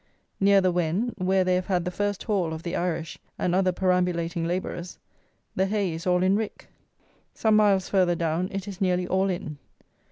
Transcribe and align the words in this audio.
Near 0.39 0.61
the 0.61 0.71
Wen, 0.71 1.13
where 1.19 1.43
they 1.43 1.53
have 1.53 1.67
had 1.67 1.85
the 1.85 1.91
first 1.91 2.23
haul 2.23 2.53
of 2.53 2.63
the 2.63 2.75
Irish 2.75 3.19
and 3.37 3.53
other 3.53 3.71
perambulating 3.71 4.47
labourers, 4.47 4.97
the 5.55 5.67
hay 5.67 5.93
is 5.93 6.07
all 6.07 6.23
in 6.23 6.35
rick. 6.35 6.69
Some 7.35 7.55
miles 7.55 7.87
further 7.87 8.15
down 8.15 8.49
it 8.51 8.67
is 8.67 8.81
nearly 8.81 9.05
all 9.07 9.29
in. 9.29 9.59